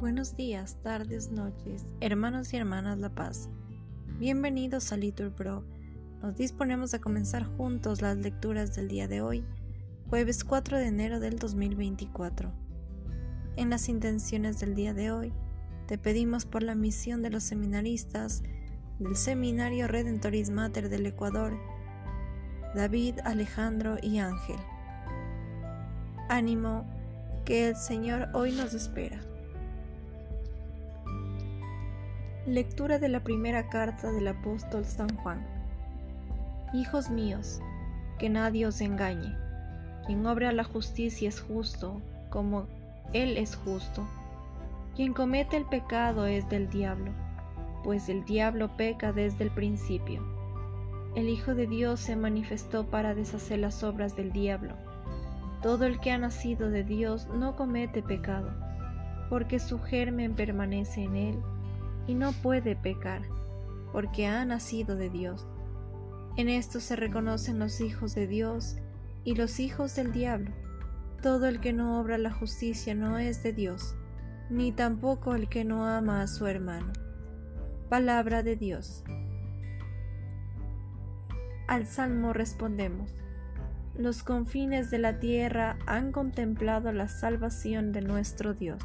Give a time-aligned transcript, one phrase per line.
[0.00, 3.48] Buenos días, tardes, noches, hermanos y hermanas La Paz.
[4.18, 5.64] Bienvenidos a Litur Pro.
[6.22, 9.44] Nos disponemos a comenzar juntos las lecturas del día de hoy,
[10.08, 12.52] jueves 4 de enero del 2024.
[13.56, 15.32] En las intenciones del día de hoy,
[15.86, 18.42] te pedimos por la misión de los seminaristas
[18.98, 21.58] del Seminario Redentoris Mater del Ecuador,
[22.74, 24.58] David, Alejandro y Ángel.
[26.28, 26.86] Ánimo,
[27.46, 29.20] que el Señor hoy nos espera.
[32.44, 35.46] Lectura de la primera carta del apóstol San Juan.
[36.74, 37.60] Hijos míos,
[38.18, 39.32] que nadie os engañe.
[40.06, 42.66] Quien obra la justicia es justo, como
[43.12, 44.04] Él es justo.
[44.96, 47.12] Quien comete el pecado es del diablo,
[47.84, 50.20] pues el diablo peca desde el principio.
[51.14, 54.74] El Hijo de Dios se manifestó para deshacer las obras del diablo.
[55.62, 58.50] Todo el que ha nacido de Dios no comete pecado,
[59.28, 61.42] porque su germen permanece en él
[62.06, 63.22] y no puede pecar,
[63.92, 65.46] porque ha nacido de Dios.
[66.36, 68.76] En esto se reconocen los hijos de Dios
[69.24, 70.52] y los hijos del diablo.
[71.22, 73.96] Todo el que no obra la justicia no es de Dios,
[74.50, 76.92] ni tampoco el que no ama a su hermano.
[77.88, 79.02] Palabra de Dios.
[81.68, 83.12] Al Salmo respondemos.
[83.98, 88.82] Los confines de la tierra han contemplado la salvación de nuestro Dios.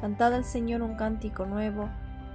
[0.00, 1.88] Cantad al Señor un cántico nuevo,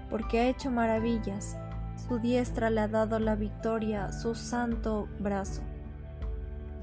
[0.09, 1.57] porque ha hecho maravillas.
[1.95, 5.61] Su diestra le ha dado la victoria, su santo brazo.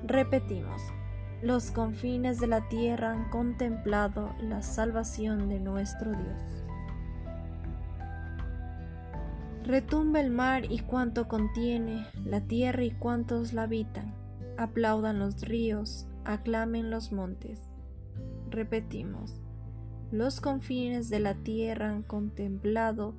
[0.07, 0.81] Repetimos,
[1.43, 6.64] los confines de la tierra han contemplado la salvación de nuestro Dios.
[9.65, 14.15] Retumba el mar y cuanto contiene, la tierra y cuantos la habitan.
[14.59, 17.63] Aplaudan los ríos, aclamen los montes.
[18.51, 19.41] Repetimos,
[20.13, 23.15] los confines de la tierra han contemplado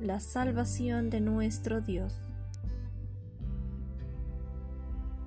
[0.00, 2.22] la salvación de nuestro Dios.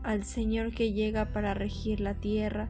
[0.01, 2.69] Al Señor que llega para regir la tierra,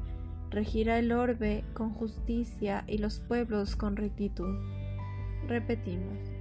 [0.50, 4.56] regirá el orbe con justicia y los pueblos con rectitud.
[5.48, 6.33] Repetimos,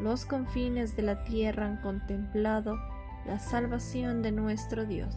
[0.00, 2.78] los confines de la tierra han contemplado
[3.26, 5.14] la salvación de nuestro Dios.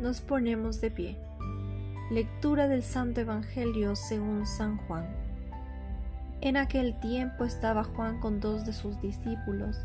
[0.00, 1.18] Nos ponemos de pie.
[2.10, 5.06] Lectura del Santo Evangelio según San Juan.
[6.40, 9.76] En aquel tiempo estaba Juan con dos de sus discípulos,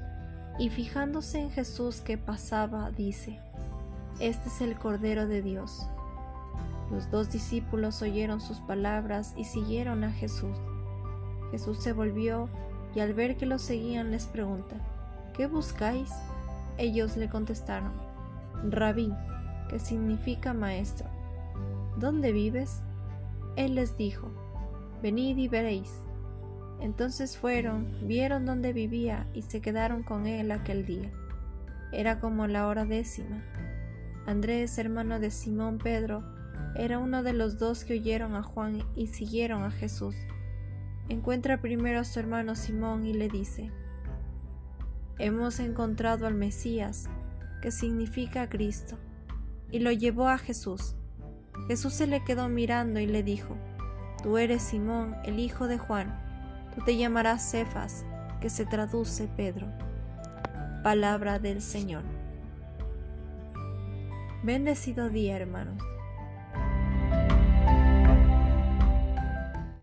[0.58, 3.40] y fijándose en Jesús que pasaba, dice,
[4.20, 5.88] Este es el Cordero de Dios.
[6.92, 10.56] Los dos discípulos oyeron sus palabras y siguieron a Jesús.
[11.56, 12.50] Jesús se volvió
[12.96, 14.76] y al ver que lo seguían les pregunta,
[15.34, 16.12] ¿qué buscáis?
[16.78, 17.94] Ellos le contestaron,
[18.70, 19.14] Rabí,
[19.70, 21.08] que significa maestro.
[21.98, 22.82] ¿Dónde vives?
[23.56, 24.28] Él les dijo,
[25.02, 25.94] Venid y veréis.
[26.82, 31.10] Entonces fueron, vieron dónde vivía y se quedaron con él aquel día.
[31.94, 33.46] Era como la hora décima.
[34.26, 36.22] Andrés, hermano de Simón Pedro,
[36.76, 40.16] era uno de los dos que oyeron a Juan y siguieron a Jesús.
[41.08, 43.72] Encuentra primero a su hermano Simón y le dice,
[45.20, 47.10] Hemos encontrado al Mesías,
[47.62, 48.98] que significa Cristo,
[49.72, 50.96] y lo llevó a Jesús.
[51.68, 53.56] Jesús se le quedó mirando y le dijo,
[54.24, 56.20] Tú eres Simón, el hijo de Juan,
[56.74, 58.04] tú te llamarás Cefas,
[58.42, 59.68] que se traduce Pedro.
[60.84, 62.04] Palabra del Señor.
[64.44, 65.82] Bendecido día, hermanos.